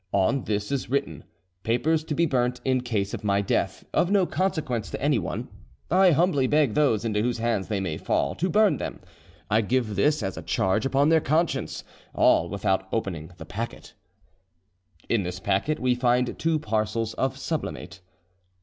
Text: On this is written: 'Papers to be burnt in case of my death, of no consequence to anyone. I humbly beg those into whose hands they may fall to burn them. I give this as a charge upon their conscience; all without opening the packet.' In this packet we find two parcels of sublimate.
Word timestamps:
On 0.13 0.45
this 0.45 0.71
is 0.71 0.89
written: 0.89 1.25
'Papers 1.61 2.03
to 2.05 2.15
be 2.15 2.25
burnt 2.25 2.59
in 2.65 2.81
case 2.81 3.13
of 3.13 3.23
my 3.23 3.39
death, 3.39 3.85
of 3.93 4.09
no 4.09 4.25
consequence 4.25 4.89
to 4.89 4.99
anyone. 4.99 5.47
I 5.91 6.09
humbly 6.09 6.47
beg 6.47 6.73
those 6.73 7.05
into 7.05 7.21
whose 7.21 7.37
hands 7.37 7.67
they 7.67 7.79
may 7.79 7.97
fall 7.97 8.33
to 8.33 8.49
burn 8.49 8.77
them. 8.77 9.01
I 9.47 9.61
give 9.61 9.95
this 9.95 10.23
as 10.23 10.37
a 10.37 10.41
charge 10.41 10.87
upon 10.87 11.09
their 11.09 11.21
conscience; 11.21 11.83
all 12.15 12.49
without 12.49 12.87
opening 12.91 13.29
the 13.37 13.45
packet.' 13.45 13.93
In 15.07 15.21
this 15.21 15.39
packet 15.39 15.79
we 15.79 15.93
find 15.93 16.39
two 16.39 16.57
parcels 16.57 17.13
of 17.13 17.37
sublimate. 17.37 18.01